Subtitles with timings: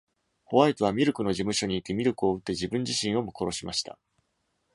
[0.45, 3.99] ホワイトはミルクの事務所に行きミルクを撃って、自分自身をも殺しました。